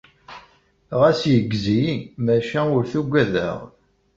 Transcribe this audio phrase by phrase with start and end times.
[0.99, 1.95] Ɣas yeggez-iyi,
[2.25, 3.57] maca ur t-ugadeɣ.